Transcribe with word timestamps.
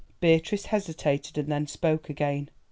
Beatrice 0.19 0.65
hesitated, 0.65 1.37
and 1.37 1.47
then 1.51 1.67
spoke 1.67 2.09
again. 2.09 2.49